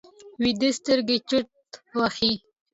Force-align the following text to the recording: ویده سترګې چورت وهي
ویده 0.41 0.69
سترګې 0.79 1.17
چورت 1.29 1.49
وهي 1.97 2.33